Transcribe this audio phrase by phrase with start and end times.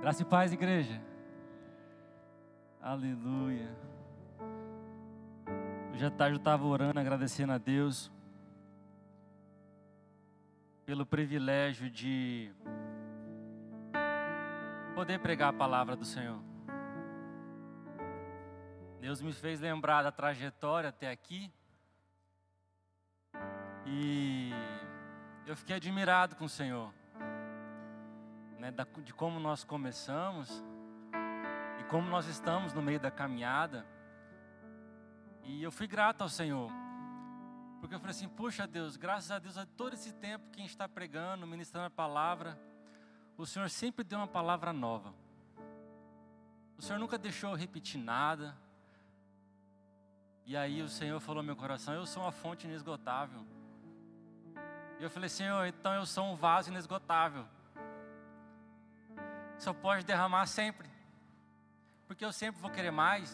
[0.00, 0.98] Graça e paz, igreja.
[2.80, 3.68] Aleluia.
[5.92, 8.10] Hoje à tarde eu estava orando, agradecendo a Deus
[10.86, 12.50] pelo privilégio de
[14.94, 16.40] poder pregar a palavra do Senhor.
[19.02, 21.52] Deus me fez lembrar da trajetória até aqui
[23.84, 24.50] e
[25.46, 26.90] eu fiquei admirado com o Senhor
[28.60, 28.70] né,
[29.02, 30.62] de como nós começamos
[31.80, 33.86] e como nós estamos no meio da caminhada.
[35.42, 36.70] E eu fui grato ao Senhor,
[37.80, 40.62] porque eu falei assim: puxa Deus, graças a Deus, a todo esse tempo que a
[40.62, 42.60] gente está pregando, ministrando a palavra,
[43.38, 45.14] o Senhor sempre deu uma palavra nova.
[46.76, 48.54] O Senhor nunca deixou eu repetir nada.
[50.44, 53.46] E aí o Senhor falou no meu coração: Eu sou uma fonte inesgotável.
[54.98, 57.46] E eu falei: Senhor, então eu sou um vaso inesgotável
[59.60, 60.88] só pode derramar sempre,
[62.06, 63.30] porque eu sempre vou querer mais.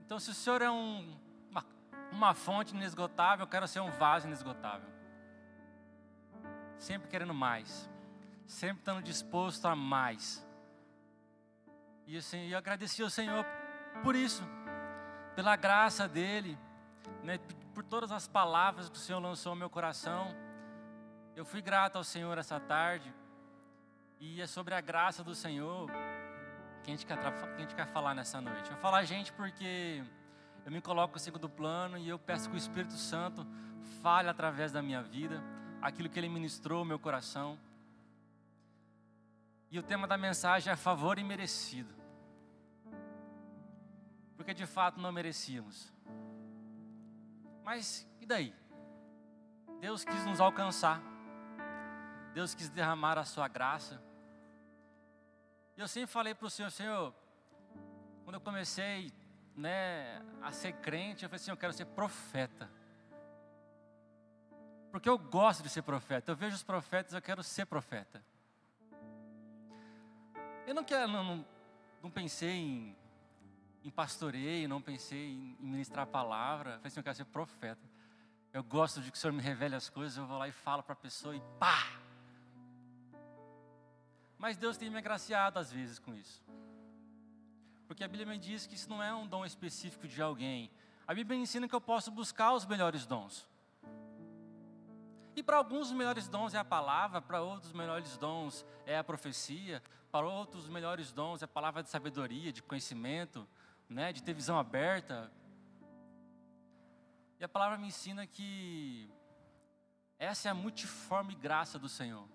[0.00, 1.18] Então, se o Senhor é um,
[1.50, 1.64] uma,
[2.12, 4.88] uma fonte inesgotável, eu quero ser um vaso inesgotável,
[6.78, 7.90] sempre querendo mais,
[8.46, 10.46] sempre estando disposto a mais.
[12.06, 13.44] E assim, eu agradeci ao Senhor
[14.00, 14.44] por isso,
[15.34, 16.56] pela graça dEle,
[17.24, 17.38] né,
[17.74, 20.32] por todas as palavras que o Senhor lançou ao meu coração.
[21.34, 23.12] Eu fui grato ao Senhor essa tarde
[24.18, 25.90] e é sobre a graça do Senhor
[26.82, 28.66] que a gente quer, que a gente quer falar nessa noite.
[28.66, 30.02] Eu vou falar, gente, porque
[30.64, 33.46] eu me coloco em segundo plano e eu peço que o Espírito Santo
[34.02, 35.42] fale através da minha vida
[35.82, 37.58] aquilo que ele ministrou no meu coração.
[39.70, 41.94] E o tema da mensagem é favor imerecido.
[44.36, 45.92] Porque de fato não merecíamos.
[47.64, 48.54] Mas e daí?
[49.80, 51.02] Deus quis nos alcançar.
[52.32, 54.05] Deus quis derramar a sua graça.
[55.76, 57.14] E eu sempre falei para o Senhor, Senhor,
[58.24, 59.12] quando eu comecei
[59.54, 62.70] né, a ser crente, eu falei assim, eu quero ser profeta.
[64.90, 66.32] Porque eu gosto de ser profeta.
[66.32, 68.24] Eu vejo os profetas, eu quero ser profeta.
[70.66, 71.46] Eu não quero, não, não,
[72.02, 72.96] não pensei em,
[73.84, 76.70] em pastoreio, não pensei em, em ministrar a palavra.
[76.70, 77.86] Eu falei assim, eu quero ser profeta.
[78.50, 80.82] Eu gosto de que o Senhor me revele as coisas, eu vou lá e falo
[80.82, 82.05] para a pessoa e pá!
[84.38, 86.42] Mas Deus tem me agraciado às vezes com isso.
[87.86, 90.70] Porque a Bíblia me diz que isso não é um dom específico de alguém.
[91.06, 93.48] A Bíblia ensina que eu posso buscar os melhores dons.
[95.36, 98.96] E para alguns os melhores dons é a palavra, para outros os melhores dons é
[98.98, 103.46] a profecia, para outros os melhores dons é a palavra de sabedoria, de conhecimento,
[103.88, 105.30] né, de ter visão aberta.
[107.38, 109.10] E a palavra me ensina que
[110.18, 112.26] essa é a multiforme graça do Senhor.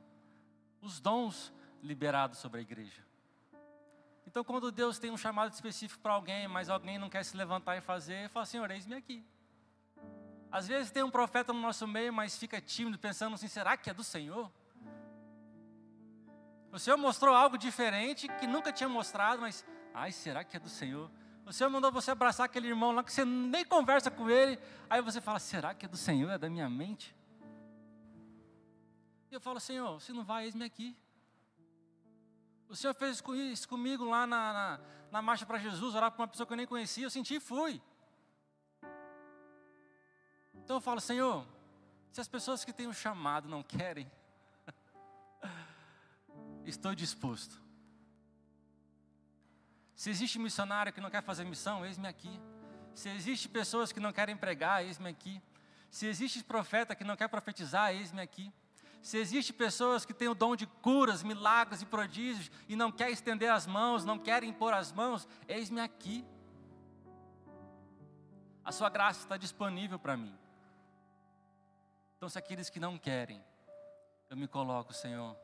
[0.80, 1.52] Os dons
[1.82, 3.04] liberado sobre a igreja.
[4.26, 7.76] Então, quando Deus tem um chamado específico para alguém, mas alguém não quer se levantar
[7.76, 9.26] e fazer, fala: Senhor, eis-me aqui.
[10.52, 13.90] Às vezes tem um profeta no nosso meio, mas fica tímido, pensando assim: será que
[13.90, 14.52] é do Senhor?
[16.72, 20.70] O Senhor mostrou algo diferente que nunca tinha mostrado, mas, ai, será que é do
[20.70, 21.12] Senhor?
[21.46, 24.60] O Senhor mandou você abraçar aquele irmão lá que você nem conversa com ele,
[24.90, 26.30] aí você fala: será que é do Senhor?
[26.30, 27.16] É da minha mente?
[29.30, 30.96] E eu falo: Senhor, se não vai, eis-me aqui.
[32.72, 33.22] O Senhor fez
[33.52, 34.80] isso comigo lá na, na,
[35.12, 37.40] na marcha para Jesus, orar para uma pessoa que eu nem conhecia, eu senti e
[37.42, 37.82] fui.
[40.54, 41.46] Então eu falo, Senhor,
[42.14, 44.10] se as pessoas que têm o chamado não querem,
[46.64, 47.62] estou disposto.
[49.94, 52.40] Se existe missionário que não quer fazer missão, eis-me aqui.
[52.96, 55.42] Se existe pessoas que não querem pregar, eis-me aqui.
[55.90, 58.50] Se existe profeta que não quer profetizar, eis-me aqui.
[59.02, 63.10] Se existe pessoas que têm o dom de curas, milagres e prodígios e não quer
[63.10, 66.24] estender as mãos, não querem impor as mãos, eis-me aqui.
[68.64, 70.38] A sua graça está disponível para mim.
[72.16, 73.44] Então, se aqueles que não querem,
[74.30, 75.36] eu me coloco, Senhor,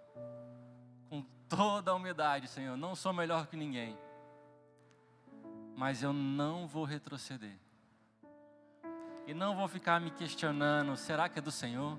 [1.09, 3.97] com toda a humildade, Senhor, não sou melhor que ninguém,
[5.75, 7.57] mas eu não vou retroceder.
[9.25, 11.97] E não vou ficar me questionando: será que é do Senhor?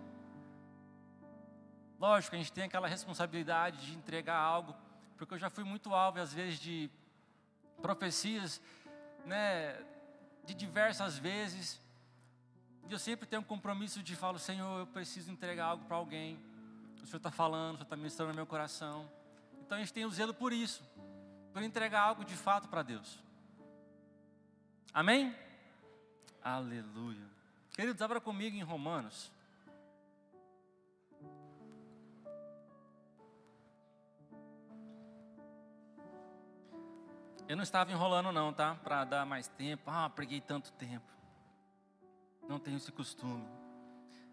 [1.98, 4.74] Lógico, a gente tem aquela responsabilidade de entregar algo,
[5.16, 6.88] porque eu já fui muito alvo, às vezes, de
[7.82, 8.60] profecias,
[9.24, 9.76] né,
[10.44, 11.80] de diversas vezes,
[12.88, 16.38] e eu sempre tenho um compromisso de falar, Senhor, eu preciso entregar algo para alguém,
[17.02, 19.10] o Senhor está falando, o Senhor está ministrando no meu coração,
[19.60, 20.82] então a gente tem o zelo por isso,
[21.52, 23.18] por entregar algo de fato para Deus,
[24.94, 25.36] amém?
[26.42, 27.26] Aleluia,
[27.72, 29.30] queridos, abra comigo em Romanos,
[37.48, 38.74] Eu não estava enrolando não, tá?
[38.74, 39.84] Para dar mais tempo.
[39.86, 41.10] Ah, preguei tanto tempo.
[42.46, 43.48] Não tenho esse costume.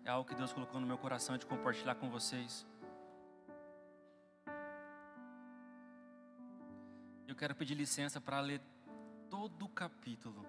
[0.04, 2.68] É algo que Deus colocou no meu coração de compartilhar com vocês.
[7.26, 8.62] Eu quero pedir licença para ler
[9.30, 10.46] todo o capítulo.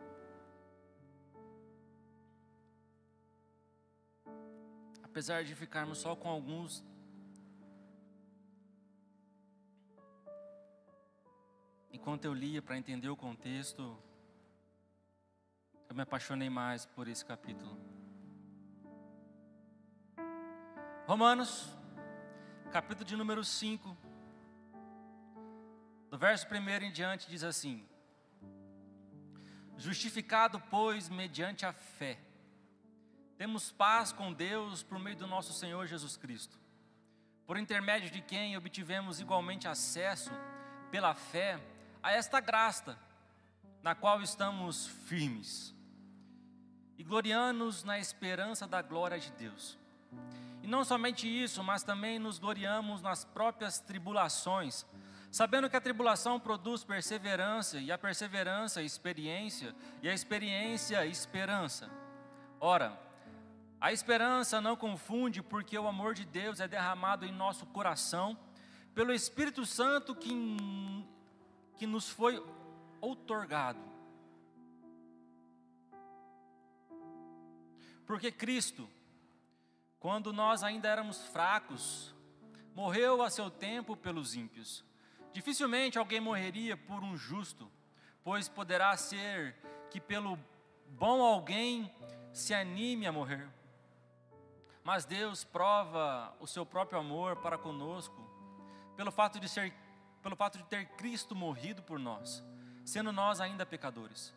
[5.05, 6.85] Apesar de ficarmos só com alguns
[12.07, 13.99] Enquanto eu lia para entender o contexto,
[15.89, 17.77] eu me apaixonei mais por esse capítulo.
[21.05, 21.77] Romanos,
[22.71, 23.97] capítulo de número 5,
[26.09, 27.85] do verso 1 em diante, diz assim:
[29.77, 32.21] Justificado, pois, mediante a fé,
[33.37, 36.57] temos paz com Deus por meio do nosso Senhor Jesus Cristo,
[37.45, 40.31] por intermédio de quem obtivemos igualmente acesso,
[40.93, 41.61] pela fé,
[42.07, 42.97] a esta graça
[43.83, 45.75] na qual estamos firmes
[46.97, 49.77] e gloriando-nos na esperança da glória de Deus.
[50.63, 54.87] E não somente isso, mas também nos gloriamos nas próprias tribulações,
[55.33, 61.91] sabendo que a tribulação produz perseverança, e a perseverança, experiência, e a experiência, esperança.
[62.61, 62.97] Ora,
[63.81, 68.39] a esperança não confunde, porque o amor de Deus é derramado em nosso coração
[68.95, 70.33] pelo Espírito Santo que
[71.77, 72.43] que nos foi
[73.01, 73.81] outorgado.
[78.07, 78.89] Porque Cristo,
[79.99, 82.15] quando nós ainda éramos fracos,
[82.75, 84.85] morreu a seu tempo pelos ímpios.
[85.33, 87.71] Dificilmente alguém morreria por um justo,
[88.23, 89.57] pois poderá ser
[89.91, 90.39] que pelo
[90.91, 91.93] bom alguém
[92.33, 93.49] se anime a morrer.
[94.85, 98.25] Mas Deus prova o seu próprio amor para conosco,
[98.97, 99.75] pelo fato de ser
[100.27, 102.43] pelo fato de ter Cristo morrido por nós,
[102.85, 104.35] sendo nós ainda pecadores.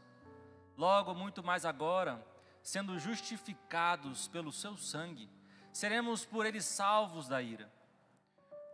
[0.78, 2.24] Logo, muito mais agora,
[2.62, 5.28] sendo justificados pelo seu sangue,
[5.74, 7.74] seremos por ele salvos da ira.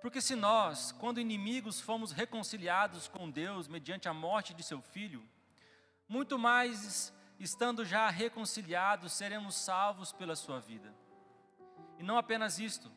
[0.02, 5.24] Porque se nós, quando inimigos, fomos reconciliados com Deus mediante a morte de seu filho,
[6.10, 10.94] muito mais estando já reconciliados, seremos salvos pela sua vida.
[11.98, 12.92] E não apenas isto,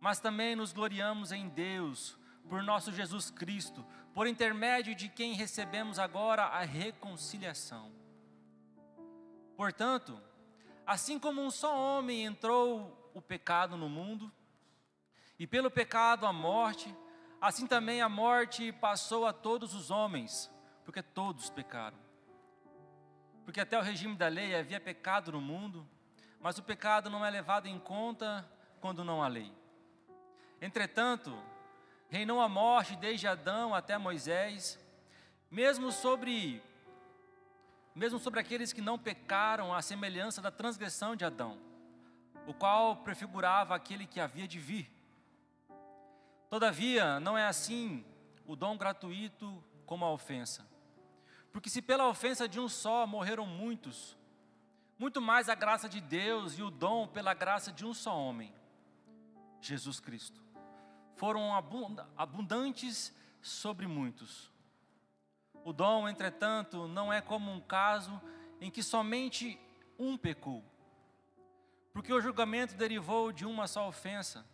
[0.00, 2.18] mas também nos gloriamos em Deus
[2.48, 7.92] por nosso Jesus Cristo, por intermédio de quem recebemos agora a reconciliação.
[9.56, 10.20] Portanto,
[10.86, 14.30] assim como um só homem entrou o pecado no mundo,
[15.38, 16.94] e pelo pecado a morte,
[17.40, 20.50] assim também a morte passou a todos os homens,
[20.84, 21.98] porque todos pecaram.
[23.44, 25.86] Porque até o regime da lei havia pecado no mundo,
[26.40, 28.48] mas o pecado não é levado em conta
[28.80, 29.52] quando não há lei.
[30.60, 31.36] Entretanto,
[32.14, 34.78] reinou a morte desde Adão até Moisés,
[35.50, 36.62] mesmo sobre
[37.92, 41.58] mesmo sobre aqueles que não pecaram à semelhança da transgressão de Adão,
[42.46, 44.88] o qual prefigurava aquele que havia de vir.
[46.48, 48.04] Todavia, não é assim
[48.46, 50.64] o dom gratuito como a ofensa.
[51.52, 54.16] Porque se pela ofensa de um só morreram muitos,
[54.96, 58.54] muito mais a graça de Deus e o dom pela graça de um só homem,
[59.60, 60.43] Jesus Cristo
[61.16, 61.54] foram
[62.16, 64.52] abundantes sobre muitos.
[65.64, 68.20] O dom, entretanto, não é como um caso
[68.60, 69.58] em que somente
[69.98, 70.64] um pecou,
[71.92, 74.44] porque o julgamento derivou de uma só ofensa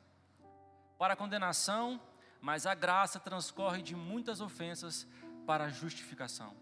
[0.99, 2.01] para a condenação,
[2.41, 5.09] mas a graça transcorre de muitas ofensas
[5.47, 6.55] para a justificação.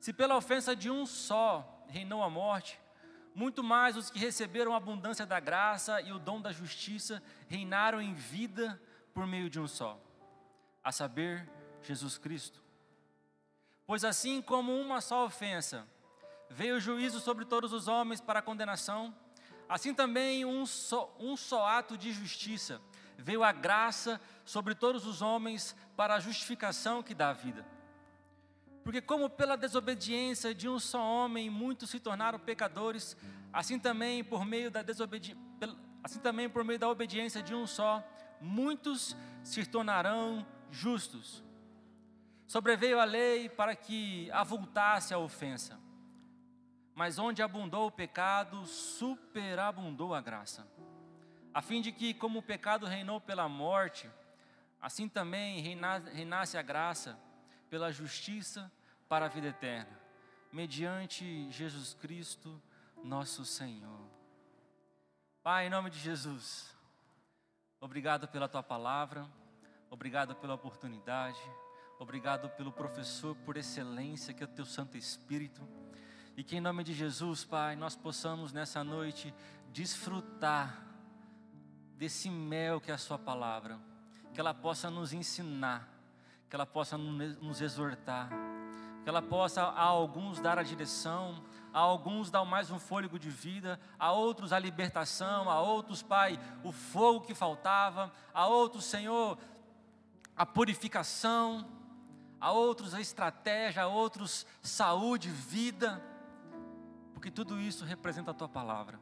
[0.00, 2.80] Se pela ofensa de um só reinou a morte,
[3.34, 8.00] muito mais os que receberam a abundância da graça e o dom da justiça reinaram
[8.00, 8.80] em vida
[9.14, 10.00] por meio de um só,
[10.82, 11.48] a saber,
[11.82, 12.62] Jesus Cristo.
[13.86, 15.86] Pois assim como uma só ofensa
[16.48, 19.14] veio o juízo sobre todos os homens para a condenação,
[19.68, 22.80] assim também um só, um só ato de justiça
[23.22, 27.64] veio a graça sobre todos os homens para a justificação que dá a vida.
[28.84, 33.16] Porque, como pela desobediência de um só homem muitos se tornaram pecadores,
[33.52, 35.36] assim também por meio da desobedi...
[36.02, 38.02] assim também por meio da obediência de um só,
[38.40, 41.44] muitos se tornarão justos.
[42.46, 45.78] Sobreveio a lei para que avultasse a ofensa.
[46.94, 50.66] Mas onde abundou o pecado, superabundou a graça.
[51.54, 54.10] A fim de que, como o pecado reinou pela morte,
[54.80, 57.18] assim também reinasse a graça
[57.72, 58.70] pela justiça
[59.08, 59.98] para a vida eterna,
[60.52, 62.60] mediante Jesus Cristo,
[63.02, 64.06] nosso Senhor.
[65.42, 66.76] Pai, em nome de Jesus,
[67.80, 69.26] obrigado pela tua palavra,
[69.88, 71.40] obrigado pela oportunidade,
[72.02, 75.62] Obrigado pelo professor por excelência que é o teu Santo Espírito.
[76.36, 79.32] E que em nome de Jesus, Pai, nós possamos nessa noite
[79.70, 80.84] desfrutar
[81.96, 83.78] desse mel que é a Sua palavra,
[84.34, 85.88] que ela possa nos ensinar,
[86.52, 88.28] que ela possa nos exortar,
[89.02, 91.42] que ela possa a alguns dar a direção,
[91.72, 96.38] a alguns dar mais um fôlego de vida, a outros a libertação, a outros, Pai,
[96.62, 99.38] o fogo que faltava, a outros, Senhor,
[100.36, 101.66] a purificação,
[102.38, 106.04] a outros a estratégia, a outros saúde, vida,
[107.14, 109.00] porque tudo isso representa a tua palavra.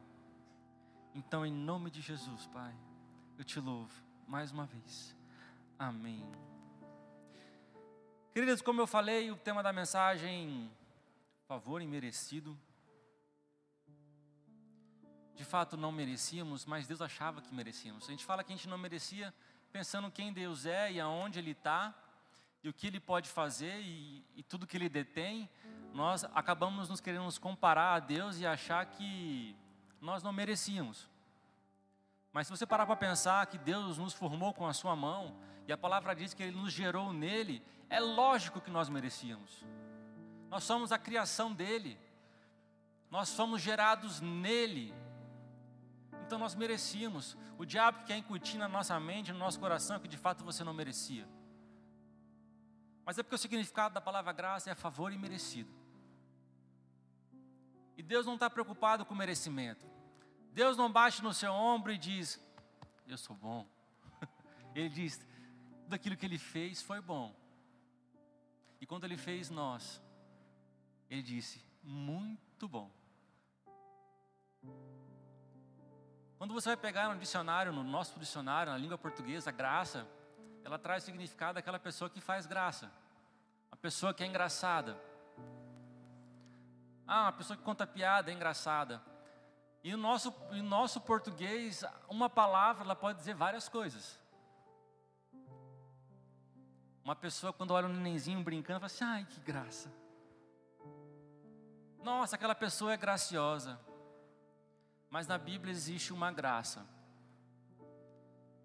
[1.13, 2.73] Então, em nome de Jesus, Pai,
[3.37, 3.91] eu te louvo
[4.25, 5.13] mais uma vez.
[5.77, 6.25] Amém.
[8.33, 10.71] Queridos, como eu falei, o tema da mensagem,
[11.49, 12.57] favor imerecido.
[15.35, 18.07] De fato, não merecíamos, mas Deus achava que merecíamos.
[18.07, 19.33] A gente fala que a gente não merecia,
[19.69, 21.93] pensando quem Deus é e aonde Ele está,
[22.63, 25.49] e o que Ele pode fazer e, e tudo que Ele detém,
[25.93, 29.53] nós acabamos nos querendo nos comparar a Deus e achar que
[29.99, 31.09] nós não merecíamos.
[32.31, 35.35] Mas se você parar para pensar que Deus nos formou com a sua mão,
[35.67, 39.65] e a palavra diz que Ele nos gerou nele, é lógico que nós merecíamos.
[40.49, 41.97] Nós somos a criação dele,
[43.09, 44.93] nós somos gerados nele,
[46.25, 47.37] então nós merecíamos.
[47.57, 50.73] O diabo quer incutir na nossa mente, no nosso coração, que de fato você não
[50.73, 51.27] merecia.
[53.05, 55.69] Mas é porque o significado da palavra graça é favor e merecido.
[57.97, 59.85] E Deus não está preocupado com o merecimento.
[60.53, 62.39] Deus não bate no seu ombro e diz:
[63.07, 63.67] Eu sou bom.
[64.73, 65.19] Ele diz:
[65.91, 67.35] Tudo aquilo que ele fez foi bom.
[68.79, 70.01] E quando ele fez nós,
[71.09, 72.89] ele disse: Muito bom.
[76.37, 80.07] Quando você vai pegar no dicionário, no nosso dicionário, na língua portuguesa, graça,
[80.63, 82.89] ela traz o significado daquela pessoa que faz graça,
[83.69, 84.97] a pessoa que é engraçada.
[87.05, 89.01] Ah, uma pessoa que conta piada é engraçada.
[89.83, 94.20] E o nosso, o nosso português, uma palavra, ela pode dizer várias coisas.
[97.03, 99.91] Uma pessoa, quando olha um nenenzinho brincando, fala assim: ai, que graça.
[102.03, 103.79] Nossa, aquela pessoa é graciosa.
[105.09, 106.85] Mas na Bíblia existe uma graça.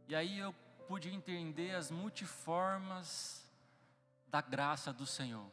[0.09, 0.55] E aí eu
[0.87, 3.45] pude entender as multiformas
[4.29, 5.51] da graça do Senhor.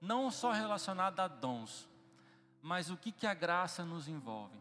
[0.00, 1.88] Não só relacionada a dons,
[2.62, 4.56] mas o que, que a graça nos envolve.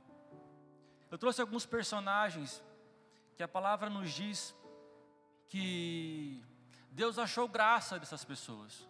[1.12, 2.63] Eu trouxe alguns personagens
[3.36, 4.56] que a palavra nos diz
[5.48, 6.44] que
[6.91, 8.88] Deus achou graça dessas pessoas.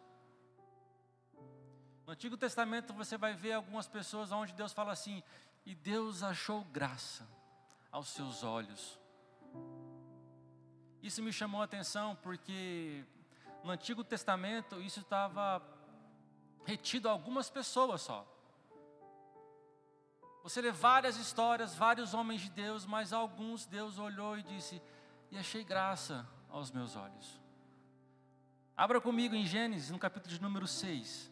[2.05, 5.21] No Antigo Testamento você vai ver algumas pessoas onde Deus fala assim:
[5.65, 7.27] e Deus achou graça
[7.91, 8.99] aos seus olhos.
[11.01, 13.05] Isso me chamou a atenção porque
[13.63, 15.61] no Antigo Testamento isso estava
[16.65, 18.25] retido a algumas pessoas só.
[20.43, 24.81] Você lê várias histórias, vários homens de Deus, mas alguns Deus olhou e disse:
[25.29, 27.39] E achei graça aos meus olhos.
[28.79, 31.29] Abra comigo em Gênesis, no capítulo de número 6.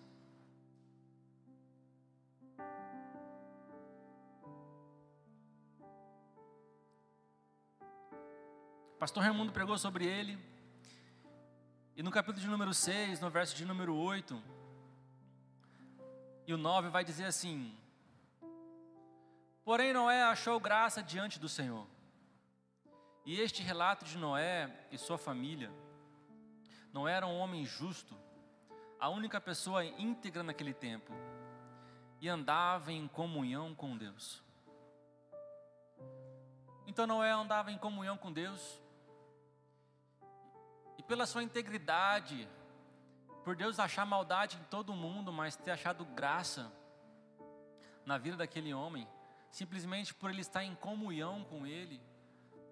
[8.99, 10.37] Pastor Raimundo pregou sobre ele.
[11.95, 14.43] E no capítulo de número 6, no verso de número 8
[16.47, 17.73] e o 9, vai dizer assim:
[19.63, 21.87] Porém, Noé achou graça diante do Senhor.
[23.25, 25.71] E este relato de Noé e sua família,
[26.93, 28.15] Noé era um homem justo,
[28.99, 31.13] a única pessoa íntegra naquele tempo,
[32.19, 34.43] e andava em comunhão com Deus.
[36.85, 38.81] Então Noé andava em comunhão com Deus,
[41.07, 42.47] pela sua integridade,
[43.43, 46.69] por Deus achar maldade em todo mundo, mas ter achado graça
[48.05, 49.07] na vida daquele homem,
[49.49, 52.01] simplesmente por ele estar em comunhão com ele,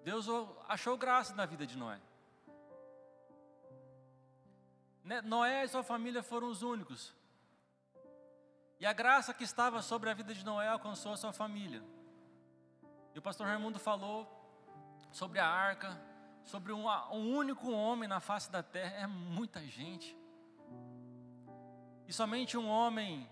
[0.03, 0.27] Deus
[0.67, 1.99] achou graça na vida de Noé.
[5.05, 7.13] Né, Noé e sua família foram os únicos.
[8.79, 11.83] E a graça que estava sobre a vida de Noé alcançou a sua família.
[13.13, 14.27] E o pastor Raimundo falou
[15.11, 15.95] sobre a arca,
[16.43, 20.17] sobre um, um único homem na face da terra é muita gente.
[22.07, 23.29] E somente um homem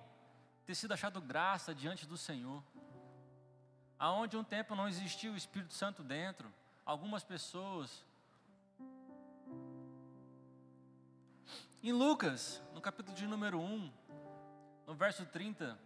[0.65, 2.63] ter sido achado graça diante do Senhor.
[3.97, 6.53] Aonde um tempo não existia o Espírito Santo dentro,
[6.85, 8.05] algumas pessoas.
[11.85, 13.91] Em Lucas, no capítulo de número 1,
[14.87, 15.77] no verso 30,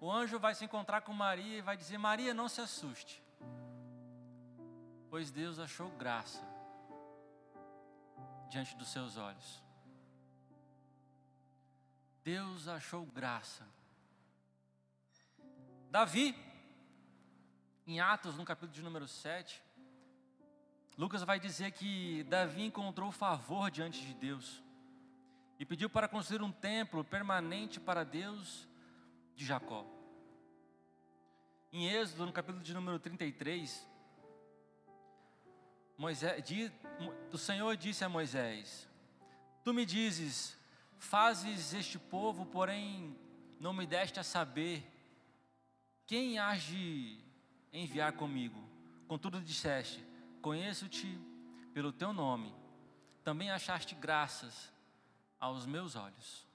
[0.00, 3.22] o anjo vai se encontrar com Maria e vai dizer: Maria, não se assuste,
[5.08, 6.42] pois Deus achou graça
[8.50, 9.62] diante dos seus olhos.
[12.24, 13.64] Deus achou graça.
[15.88, 16.34] Davi,
[17.86, 19.62] em Atos, no capítulo de número 7,
[20.96, 24.66] Lucas vai dizer que Davi encontrou favor diante de Deus
[25.58, 28.68] e pediu para construir um templo permanente para Deus
[29.34, 29.84] de Jacó.
[31.72, 33.86] Em Êxodo, no capítulo de número 33,
[35.96, 36.44] Moisés,
[37.32, 38.88] o Senhor disse a Moisés:
[39.64, 40.56] Tu me dizes,
[40.96, 43.18] fazes este povo, porém
[43.58, 44.86] não me deste a saber
[46.06, 47.18] quem hás de
[47.72, 48.62] enviar comigo.
[49.08, 50.04] Contudo disseste:
[50.40, 51.18] Conheço-te
[51.74, 52.54] pelo teu nome,
[53.24, 54.72] também achaste graças
[55.38, 56.46] aos meus olhos.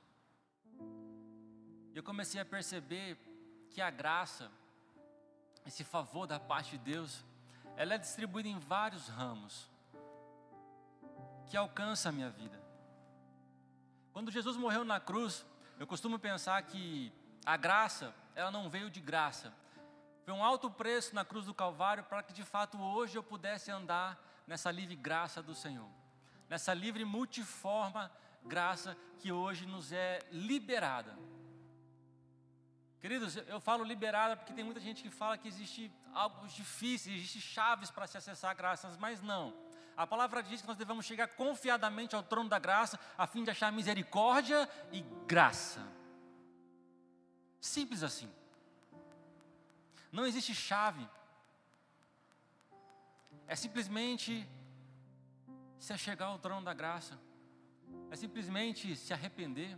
[1.94, 3.18] Eu comecei a perceber
[3.70, 4.52] que a graça,
[5.66, 7.24] esse favor da parte de Deus,
[7.76, 9.70] ela é distribuída em vários ramos
[11.48, 12.62] que alcança a minha vida.
[14.12, 15.46] Quando Jesus morreu na cruz,
[15.80, 17.12] eu costumo pensar que
[17.46, 19.54] a graça, ela não veio de graça.
[20.24, 23.70] Foi um alto preço na cruz do Calvário para que de fato hoje eu pudesse
[23.70, 25.90] andar nessa livre graça do Senhor.
[26.50, 28.12] Nessa livre multiforma
[28.46, 31.18] graça que hoje nos é liberada.
[33.00, 37.42] Queridos, eu falo liberada porque tem muita gente que fala que existe algo difícil, existe
[37.42, 39.54] chaves para se acessar graças, mas não.
[39.96, 43.52] A palavra diz que nós devemos chegar confiadamente ao trono da graça, a fim de
[43.52, 45.86] achar misericórdia e graça.
[47.60, 48.32] Simples assim.
[50.12, 51.08] Não existe chave.
[53.48, 54.48] É simplesmente
[55.78, 57.20] se chegar ao trono da graça.
[58.14, 59.78] É simplesmente se arrepender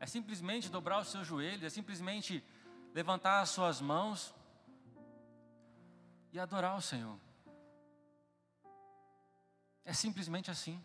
[0.00, 2.44] é simplesmente dobrar os seus joelhos, é simplesmente
[2.94, 4.34] levantar as suas mãos
[6.32, 7.18] e adorar o Senhor.
[9.84, 10.80] É simplesmente assim.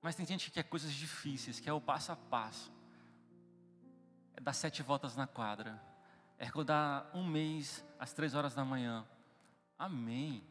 [0.00, 2.72] Mas tem gente que quer coisas difíceis, que é o passo a passo.
[4.34, 5.82] É dar sete voltas na quadra.
[6.38, 9.06] É rodar um mês às três horas da manhã.
[9.76, 10.42] Amém.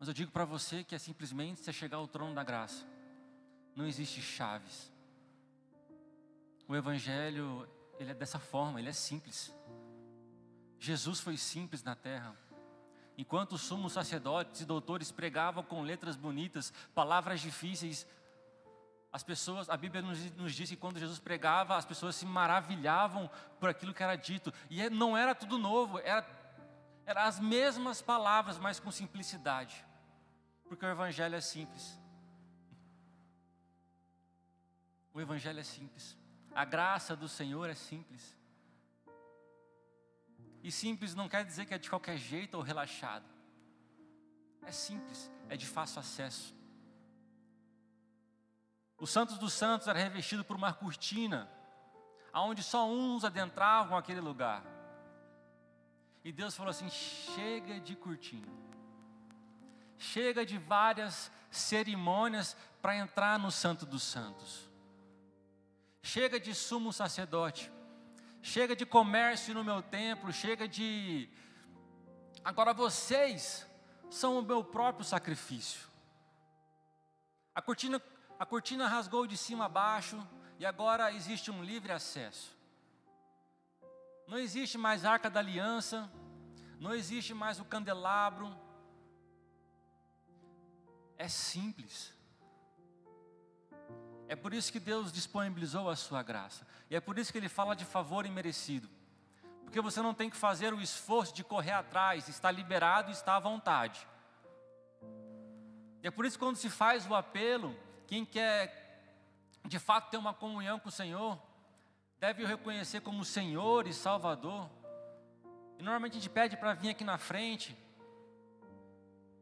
[0.00, 2.86] Mas eu digo para você que é simplesmente você chegar ao trono da graça.
[3.76, 4.90] Não existe chaves.
[6.66, 9.54] O Evangelho, ele é dessa forma, ele é simples.
[10.78, 12.34] Jesus foi simples na terra.
[13.18, 18.06] Enquanto os sumos sacerdotes e doutores pregavam com letras bonitas, palavras difíceis,
[19.12, 23.28] as pessoas, a Bíblia nos, nos diz que quando Jesus pregava, as pessoas se maravilhavam
[23.58, 24.50] por aquilo que era dito.
[24.70, 26.26] E é, não era tudo novo, era,
[27.04, 29.89] era as mesmas palavras, mas com simplicidade.
[30.70, 31.98] Porque o Evangelho é simples.
[35.12, 36.16] O Evangelho é simples.
[36.54, 38.38] A graça do Senhor é simples.
[40.62, 43.28] E simples não quer dizer que é de qualquer jeito ou relaxado.
[44.62, 46.54] É simples, é de fácil acesso.
[48.96, 51.50] O Santos dos Santos era revestido por uma cortina,
[52.32, 54.62] aonde só uns adentravam aquele lugar.
[56.22, 58.46] E Deus falou assim: chega de cortina,
[60.00, 64.68] chega de várias cerimônias para entrar no Santo dos Santos.
[66.02, 67.70] Chega de sumo sacerdote.
[68.42, 70.32] Chega de comércio no meu templo.
[70.32, 71.28] Chega de.
[72.42, 73.66] Agora vocês
[74.08, 75.86] são o meu próprio sacrifício.
[77.54, 78.00] A cortina,
[78.38, 80.26] a cortina rasgou de cima a baixo
[80.58, 82.56] e agora existe um livre acesso.
[84.26, 86.10] Não existe mais arca da aliança,
[86.78, 88.56] não existe mais o candelabro.
[91.20, 92.14] É simples.
[94.26, 96.66] É por isso que Deus disponibilizou a sua graça.
[96.88, 98.88] E é por isso que Ele fala de favor imerecido.
[99.62, 103.38] Porque você não tem que fazer o esforço de correr atrás, está liberado está à
[103.38, 104.08] vontade.
[106.02, 108.64] E é por isso que quando se faz o apelo, quem quer
[109.66, 111.38] de fato ter uma comunhão com o Senhor,
[112.18, 114.70] deve o reconhecer como Senhor e Salvador.
[115.78, 117.76] E normalmente a gente pede para vir aqui na frente,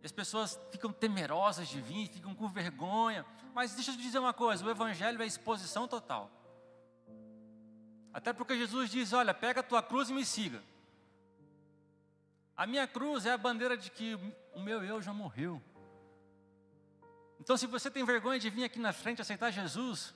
[0.09, 3.27] as pessoas ficam temerosas de vir, ficam com vergonha.
[3.53, 6.31] Mas deixa eu te dizer uma coisa: o Evangelho é exposição total.
[8.11, 10.62] Até porque Jesus diz: Olha, pega a tua cruz e me siga.
[12.57, 14.14] A minha cruz é a bandeira de que
[14.55, 15.62] o meu eu já morreu.
[17.38, 20.14] Então, se você tem vergonha de vir aqui na frente aceitar Jesus,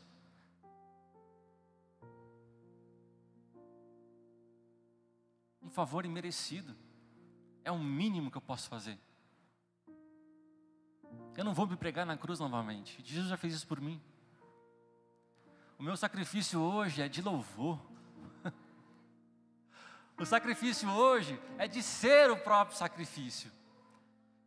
[5.61, 6.75] um favor imerecido,
[7.63, 8.99] é o mínimo que eu posso fazer.
[11.35, 13.03] Eu não vou me pregar na cruz novamente.
[13.05, 14.01] Jesus já fez isso por mim.
[15.79, 17.81] O meu sacrifício hoje é de louvor.
[20.19, 23.51] O sacrifício hoje é de ser o próprio sacrifício.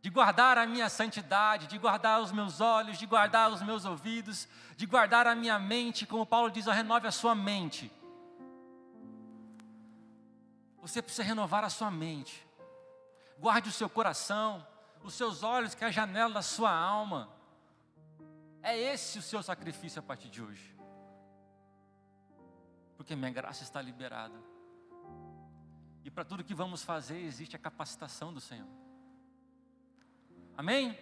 [0.02, 4.48] de guardar a minha santidade, de guardar os meus olhos, de guardar os meus ouvidos,
[4.78, 7.92] de guardar a minha mente, como Paulo diz, renove a sua mente.
[10.80, 12.46] Você precisa renovar a sua mente.
[13.40, 14.66] Guarde o seu coração,
[15.06, 17.30] os seus olhos, que é a janela da sua alma.
[18.62, 20.76] É esse o seu sacrifício a partir de hoje.
[22.98, 24.36] Porque minha graça está liberada.
[26.04, 28.68] E para tudo que vamos fazer existe a capacitação do Senhor.
[30.58, 30.98] Amém?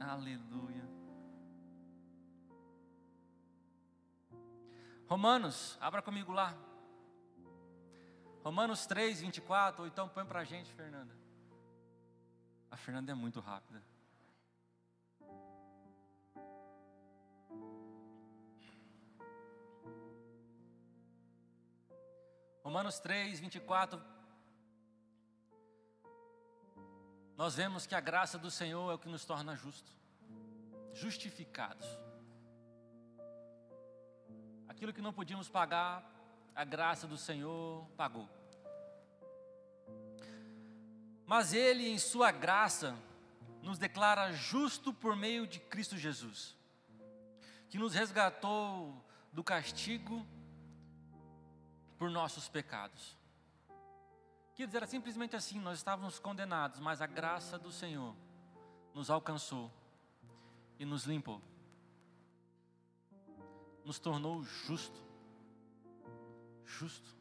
[0.00, 0.88] Aleluia.
[5.06, 6.54] Romanos, abra comigo lá.
[8.42, 11.19] Romanos 3, 24, ou então põe para a gente, Fernanda.
[12.70, 13.82] A Fernanda é muito rápida.
[22.62, 24.00] Romanos 3, 24
[27.40, 29.90] nós vemos que a graça do Senhor é o que nos torna justos,
[30.92, 31.86] justificados.
[34.68, 36.04] Aquilo que não podíamos pagar,
[36.54, 38.28] a graça do Senhor pagou.
[41.30, 42.98] Mas Ele, em Sua graça,
[43.62, 46.56] nos declara justo por meio de Cristo Jesus,
[47.68, 49.00] que nos resgatou
[49.32, 50.26] do castigo
[51.96, 53.16] por nossos pecados.
[54.56, 58.12] Queridos, era simplesmente assim: nós estávamos condenados, mas a graça do Senhor
[58.92, 59.70] nos alcançou
[60.80, 61.40] e nos limpou,
[63.84, 65.00] nos tornou justo.
[66.66, 67.19] Justo.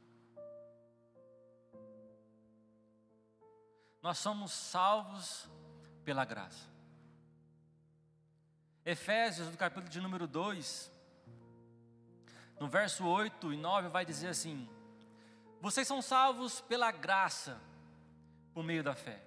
[4.01, 5.49] Nós somos salvos
[6.05, 6.67] pela graça.
[8.85, 10.91] Efésios, no capítulo de número 2,
[12.59, 14.67] no verso 8 e 9, vai dizer assim:
[15.61, 17.59] vocês são salvos pela graça,
[18.53, 19.21] por meio da fé.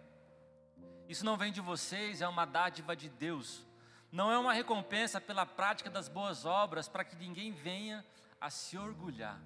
[1.06, 3.66] Isso não vem de vocês, é uma dádiva de Deus.
[4.10, 8.04] Não é uma recompensa pela prática das boas obras, para que ninguém venha
[8.40, 9.38] a se orgulhar.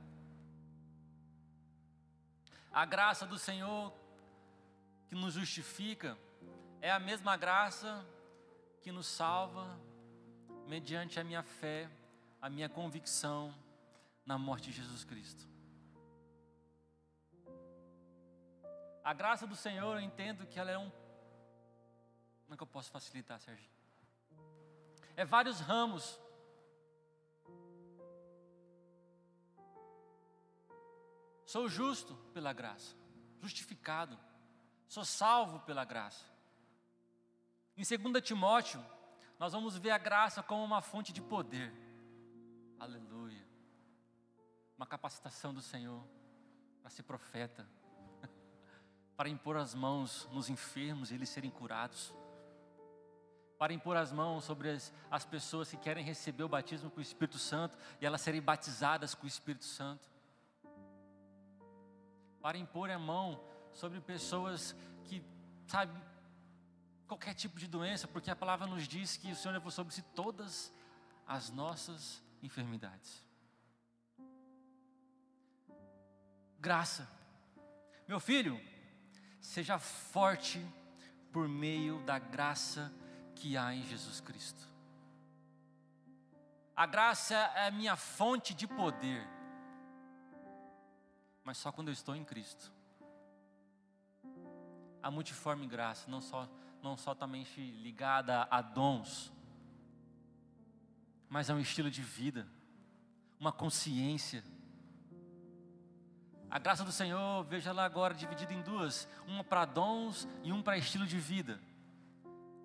[2.72, 3.92] A graça do Senhor
[5.08, 6.18] que nos justifica
[6.80, 8.04] é a mesma graça
[8.82, 9.78] que nos salva
[10.66, 11.88] mediante a minha fé,
[12.40, 13.54] a minha convicção
[14.24, 15.46] na morte de Jesus Cristo.
[19.02, 20.90] A graça do Senhor, eu entendo que ela é um.
[22.42, 23.70] Como é que eu posso facilitar, Sérgio?
[25.16, 26.20] É vários ramos.
[31.44, 32.96] Sou justo pela graça,
[33.40, 34.18] justificado,
[34.88, 36.24] sou salvo pela graça.
[37.76, 38.84] Em 2 Timóteo,
[39.38, 41.72] nós vamos ver a graça como uma fonte de poder.
[42.78, 43.46] Aleluia.
[44.76, 46.02] Uma capacitação do Senhor
[46.80, 47.68] para ser profeta,
[49.16, 52.14] para impor as mãos nos enfermos e eles serem curados,
[53.58, 57.02] para impor as mãos sobre as, as pessoas que querem receber o batismo com o
[57.02, 60.08] Espírito Santo e elas serem batizadas com o Espírito Santo,
[62.40, 63.40] para impor a mão
[63.76, 65.22] sobre pessoas que,
[65.66, 65.92] sabe,
[67.06, 70.02] qualquer tipo de doença, porque a palavra nos diz que o Senhor levou sobre si
[70.02, 70.72] todas
[71.26, 73.24] as nossas enfermidades.
[76.58, 77.08] Graça.
[78.08, 78.60] Meu filho,
[79.46, 80.60] Seja forte
[81.32, 82.92] por meio da graça
[83.36, 84.68] que há em Jesus Cristo.
[86.74, 89.24] A graça é a minha fonte de poder,
[91.44, 92.72] mas só quando eu estou em Cristo.
[95.06, 96.48] A multiforme graça, não só
[96.82, 99.32] não somente ligada a dons,
[101.28, 102.46] mas a um estilo de vida,
[103.40, 104.42] uma consciência
[106.50, 110.62] a graça do Senhor, veja lá agora dividida em duas: uma para dons e um
[110.62, 111.60] para estilo de vida.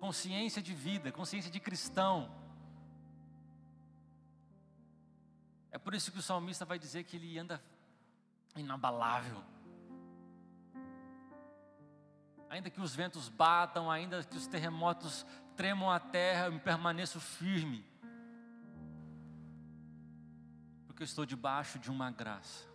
[0.00, 2.30] Consciência de vida, consciência de cristão.
[5.70, 7.62] É por isso que o salmista vai dizer que ele anda
[8.56, 9.42] inabalável.
[12.52, 15.24] Ainda que os ventos batam, ainda que os terremotos
[15.56, 17.82] tremam a terra, eu permaneço firme.
[20.86, 22.68] Porque eu estou debaixo de uma graça.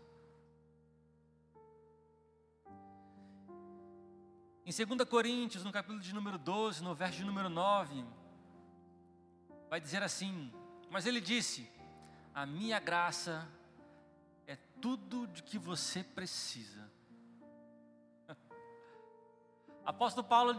[4.66, 8.04] Em 2 Coríntios, no capítulo de número 12, no verso de número 9,
[9.70, 10.52] vai dizer assim:
[10.90, 11.72] Mas ele disse:
[12.34, 13.48] A minha graça
[14.48, 16.97] é tudo de que você precisa.
[19.88, 20.54] Apóstolo Paulo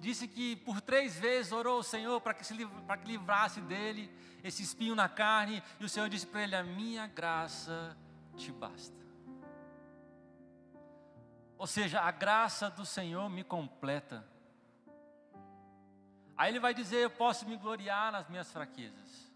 [0.00, 4.12] disse que por três vezes orou ao Senhor para que, se, para que livrasse dele
[4.42, 7.96] esse espinho na carne, e o Senhor disse para ele: A minha graça
[8.36, 9.00] te basta.
[11.56, 14.26] Ou seja, a graça do Senhor me completa.
[16.36, 19.32] Aí ele vai dizer: Eu posso me gloriar nas minhas fraquezas,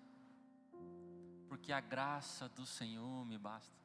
[1.48, 3.76] porque a graça do Senhor me basta.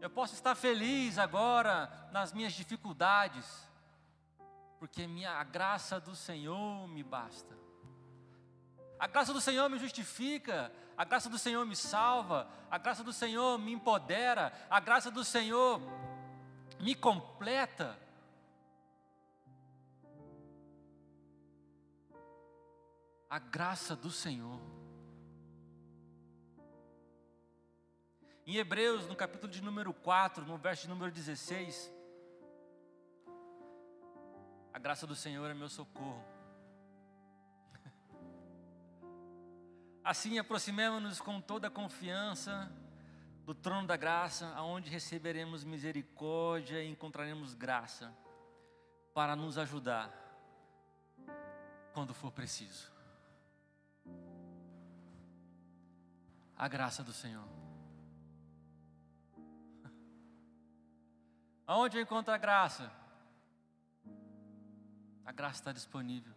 [0.00, 3.68] Eu posso estar feliz agora nas minhas dificuldades,
[4.78, 7.56] porque minha, a graça do Senhor me basta.
[8.98, 13.12] A graça do Senhor me justifica, a graça do Senhor me salva, a graça do
[13.12, 15.80] Senhor me empodera, a graça do Senhor
[16.80, 17.98] me completa.
[23.30, 24.60] A graça do Senhor.
[28.46, 31.92] Em Hebreus, no capítulo de número 4, no verso de número 16,
[34.78, 36.24] a graça do Senhor é meu socorro.
[40.04, 42.70] Assim, aproximemos-nos com toda a confiança
[43.44, 48.16] do trono da graça, aonde receberemos misericórdia e encontraremos graça
[49.12, 50.12] para nos ajudar
[51.92, 52.88] quando for preciso.
[56.56, 57.48] A graça do Senhor.
[61.66, 62.97] Aonde eu encontro a graça?
[65.28, 66.32] A graça está disponível,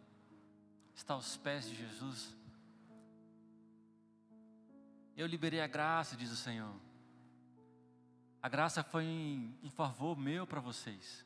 [0.93, 2.36] está aos pés de Jesus.
[5.15, 6.75] Eu liberei a graça, diz o Senhor.
[8.41, 11.25] A graça foi em, em favor meu para vocês.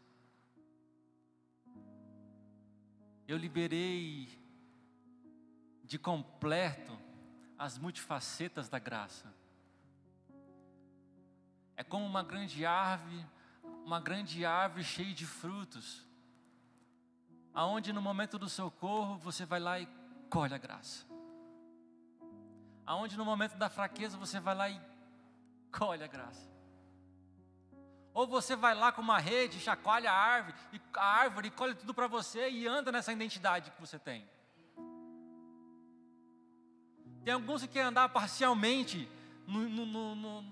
[3.28, 4.30] Eu liberei
[5.84, 6.96] de completo
[7.58, 9.34] as multifacetas da graça.
[11.76, 13.26] É como uma grande árvore
[13.86, 16.05] uma grande árvore cheia de frutos,
[17.56, 19.88] aonde no momento do socorro você vai lá e
[20.30, 21.06] colhe a graça,
[22.86, 24.82] aonde no momento da fraqueza você vai lá e
[25.72, 26.54] colhe a graça.
[28.14, 31.94] Ou você vai lá com uma rede, chacoalha a árvore, e a árvore colhe tudo
[31.94, 34.30] para você e anda nessa identidade que você tem.
[37.24, 39.10] Tem alguns que querem andar parcialmente
[39.48, 40.46] no, no, no,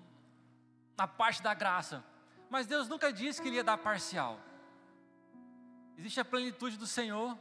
[0.98, 2.04] na parte da graça,
[2.50, 4.40] mas Deus nunca disse que Ele ia dar parcial.
[5.98, 7.38] Existe a plenitude do Senhor.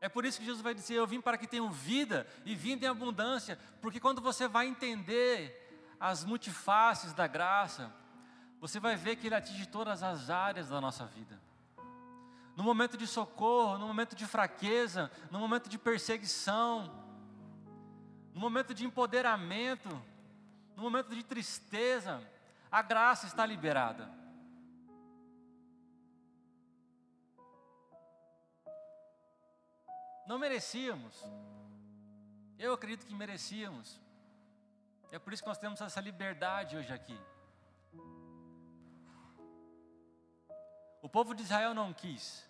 [0.00, 2.86] É por isso que Jesus vai dizer: Eu vim para que tenham vida e vida
[2.86, 3.58] em abundância.
[3.80, 7.92] Porque quando você vai entender as multifaces da graça,
[8.58, 11.40] você vai ver que Ele atinge todas as áreas da nossa vida.
[12.56, 16.90] No momento de socorro, no momento de fraqueza, no momento de perseguição,
[18.34, 19.88] no momento de empoderamento,
[20.76, 22.22] no momento de tristeza,
[22.70, 24.19] a graça está liberada.
[30.30, 31.12] Não merecíamos.
[32.56, 34.00] Eu acredito que merecíamos.
[35.10, 37.18] É por isso que nós temos essa liberdade hoje aqui.
[41.02, 42.48] O povo de Israel não quis.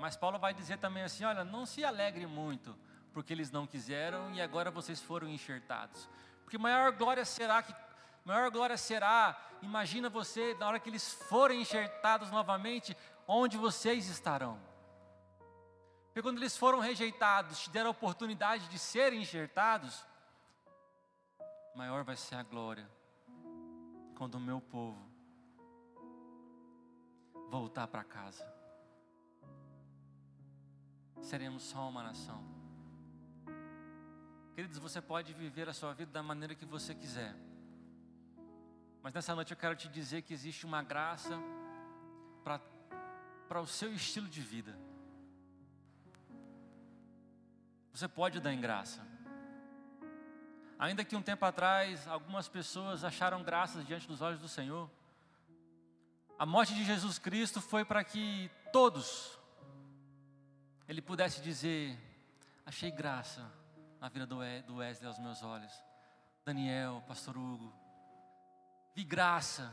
[0.00, 2.76] Mas Paulo vai dizer também assim: olha, não se alegre muito,
[3.12, 6.08] porque eles não quiseram e agora vocês foram enxertados.
[6.42, 7.72] Porque maior glória será que
[8.24, 12.96] maior glória será, imagina você, na hora que eles forem enxertados novamente,
[13.28, 14.71] onde vocês estarão.
[16.12, 20.04] Porque quando eles foram rejeitados, te deram a oportunidade de serem enxertados,
[21.74, 22.86] maior vai ser a glória
[24.14, 25.00] quando o meu povo
[27.48, 28.46] voltar para casa.
[31.22, 32.44] Seremos só uma nação.
[34.54, 37.34] Queridos, você pode viver a sua vida da maneira que você quiser.
[39.02, 41.38] Mas nessa noite eu quero te dizer que existe uma graça
[42.44, 44.91] para o seu estilo de vida.
[47.92, 49.06] Você pode dar em graça.
[50.78, 54.90] Ainda que um tempo atrás algumas pessoas acharam graças diante dos olhos do Senhor,
[56.38, 59.38] a morte de Jesus Cristo foi para que todos
[60.88, 61.96] ele pudesse dizer:
[62.66, 63.48] achei graça
[64.00, 65.72] na vida do Wesley aos meus olhos.
[66.44, 67.72] Daniel, Pastor Hugo.
[68.94, 69.72] Vi graça.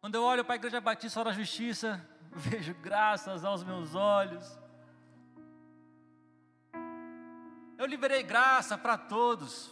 [0.00, 4.61] Quando eu olho para a Igreja Batista da Justiça, vejo graças aos meus olhos.
[7.82, 9.68] Eu liberei graça para todos.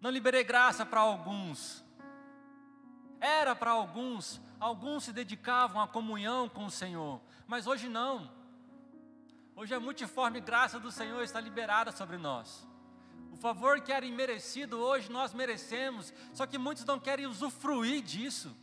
[0.00, 1.84] Não liberei graça para alguns.
[3.20, 8.32] Era para alguns, alguns se dedicavam à comunhão com o Senhor, mas hoje não.
[9.54, 12.66] Hoje a multiforme graça do Senhor está liberada sobre nós.
[13.30, 18.56] O favor que era imerecido, hoje nós merecemos, só que muitos não querem usufruir disso.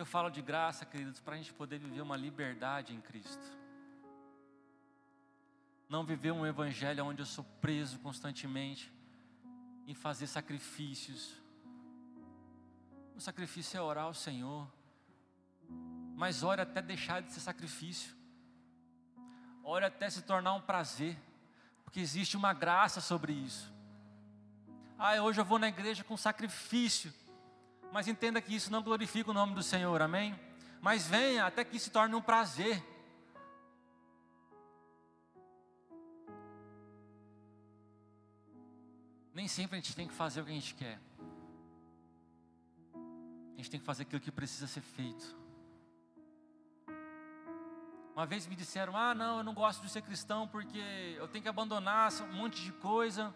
[0.00, 3.44] Eu falo de graça, queridos, para a gente poder viver uma liberdade em Cristo.
[5.88, 8.90] Não viver um evangelho onde eu sou preso constantemente
[9.86, 11.34] em fazer sacrifícios,
[13.16, 14.66] O sacrifício é orar ao Senhor.
[16.16, 18.16] Mas ore até deixar de ser sacrifício.
[19.62, 21.18] Ore até se tornar um prazer.
[21.84, 23.70] Porque existe uma graça sobre isso.
[24.96, 27.12] Ah, hoje eu vou na igreja com sacrifício.
[27.92, 30.38] Mas entenda que isso não glorifica o nome do Senhor, amém?
[30.80, 32.82] Mas venha até que se torne um prazer.
[39.34, 41.00] Nem sempre a gente tem que fazer o que a gente quer.
[42.94, 45.36] A gente tem que fazer aquilo que precisa ser feito.
[48.14, 50.78] Uma vez me disseram: Ah, não, eu não gosto de ser cristão porque
[51.16, 53.34] eu tenho que abandonar um monte de coisa.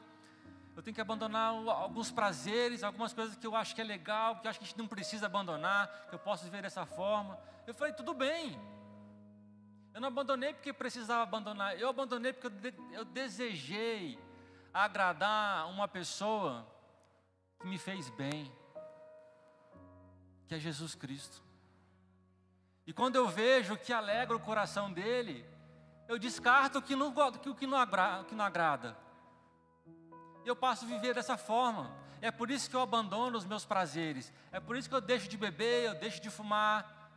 [0.76, 4.46] Eu tenho que abandonar alguns prazeres, algumas coisas que eu acho que é legal, que
[4.46, 7.38] eu acho que a gente não precisa abandonar, que eu posso viver dessa forma.
[7.66, 8.58] Eu falei: Tudo bem.
[9.94, 11.78] Eu não abandonei porque precisava abandonar.
[11.78, 14.18] Eu abandonei porque eu, de, eu desejei
[14.72, 16.66] agradar uma pessoa
[17.60, 18.50] que me fez bem,
[20.48, 21.40] que é Jesus Cristo.
[22.84, 25.46] E quando eu vejo que alegra o coração dele,
[26.08, 27.14] eu descarto o que não,
[27.56, 29.03] que não, que não agrada.
[30.44, 31.90] Eu passo a viver dessa forma.
[32.20, 34.32] É por isso que eu abandono os meus prazeres.
[34.50, 37.10] É por isso que eu deixo de beber, eu deixo de fumar.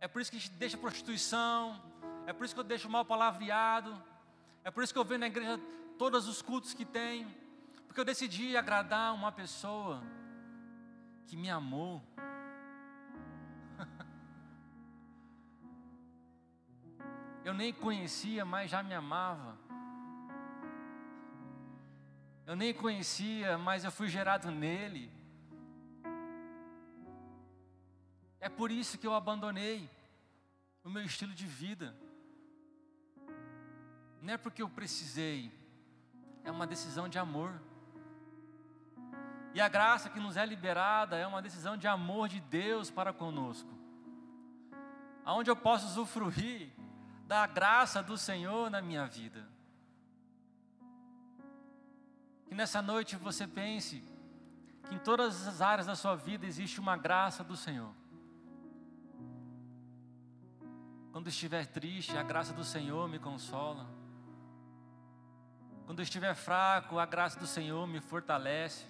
[0.00, 1.80] É por isso que deixa prostituição.
[2.26, 4.02] É por isso que eu deixo mal palavreado.
[4.64, 5.60] É por isso que eu venho na igreja
[5.98, 7.26] todos os cultos que tem,
[7.86, 10.02] porque eu decidi agradar uma pessoa
[11.26, 12.02] que me amou.
[17.44, 19.58] Eu nem conhecia, mas já me amava.
[22.46, 25.10] Eu nem conhecia, mas eu fui gerado nele.
[28.40, 29.88] É por isso que eu abandonei
[30.82, 31.94] o meu estilo de vida.
[34.20, 35.52] Não é porque eu precisei,
[36.44, 37.60] é uma decisão de amor.
[39.54, 43.12] E a graça que nos é liberada é uma decisão de amor de Deus para
[43.12, 43.70] conosco.
[45.24, 46.72] Aonde eu posso usufruir
[47.26, 49.51] da graça do Senhor na minha vida.
[52.52, 54.04] Que nessa noite você pense
[54.86, 57.90] que em todas as áreas da sua vida existe uma graça do Senhor.
[61.10, 63.88] Quando estiver triste, a graça do Senhor me consola.
[65.86, 68.84] Quando estiver fraco, a graça do Senhor me fortalece.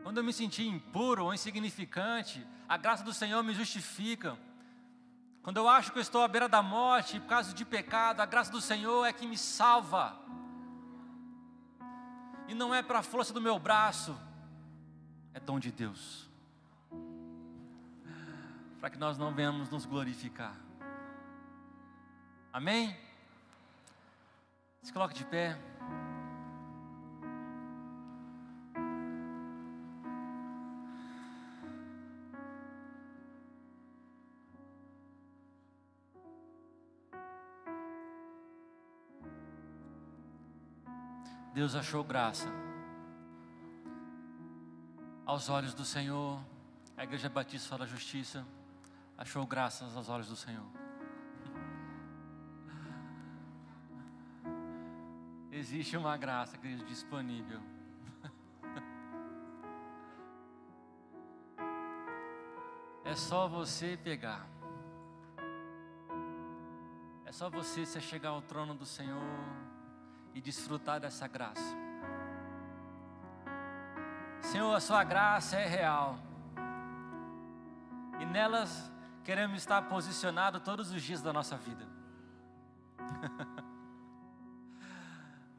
[0.00, 4.38] Quando eu me sentir impuro ou insignificante, a graça do Senhor me justifica.
[5.42, 8.26] Quando eu acho que eu estou à beira da morte por causa de pecado, a
[8.26, 10.22] graça do Senhor é que me salva.
[12.48, 14.18] E não é para a força do meu braço,
[15.34, 16.28] é dom de Deus.
[18.80, 20.56] Para que nós não venhamos nos glorificar.
[22.52, 22.96] Amém?
[24.82, 25.58] Se coloque de pé.
[41.62, 42.48] Deus achou graça
[45.24, 46.40] aos olhos do Senhor.
[46.96, 48.44] A Igreja Batista da Justiça
[49.16, 50.66] achou graças aos olhos do Senhor.
[55.52, 57.60] Existe uma graça, querido, disponível.
[63.04, 64.48] É só você pegar.
[67.24, 69.71] É só você se chegar ao trono do Senhor
[70.34, 71.76] e desfrutar dessa graça.
[74.40, 76.18] Senhor, a sua graça é real.
[78.20, 78.90] E nelas
[79.24, 81.91] queremos estar posicionados todos os dias da nossa vida.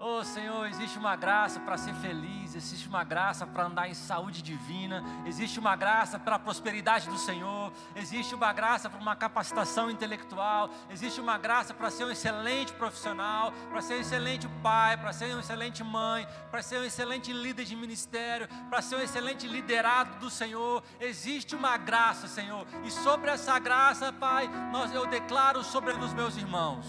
[0.06, 4.42] Oh Senhor, existe uma graça para ser feliz, existe uma graça para andar em saúde
[4.42, 9.90] divina, existe uma graça para a prosperidade do Senhor, existe uma graça para uma capacitação
[9.90, 15.14] intelectual, existe uma graça para ser um excelente profissional, para ser um excelente pai, para
[15.14, 19.48] ser uma excelente mãe, para ser um excelente líder de ministério, para ser um excelente
[19.48, 20.84] liderado do Senhor.
[21.00, 26.36] Existe uma graça, Senhor, e sobre essa graça, Pai, nós, eu declaro sobre os meus
[26.36, 26.86] irmãos.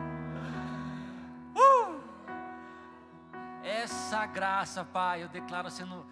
[1.58, 2.00] Uh!
[3.62, 6.06] Essa graça, Pai, eu declaro sendo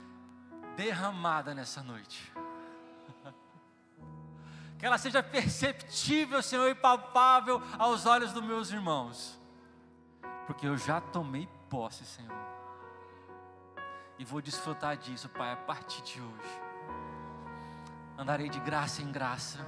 [0.76, 2.32] derramada nessa noite.
[4.78, 9.40] Que ela seja perceptível, Senhor, e palpável aos olhos dos meus irmãos.
[10.46, 12.36] Porque eu já tomei posse, Senhor.
[14.18, 16.62] E vou desfrutar disso, Pai, a partir de hoje.
[18.18, 19.58] Andarei de graça em graça.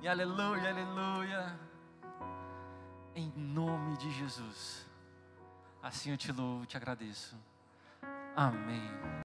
[0.00, 1.71] E aleluia, aleluia.
[3.14, 4.86] Em nome de Jesus.
[5.82, 7.36] Assim eu te louvo, te agradeço.
[8.34, 8.80] Amém.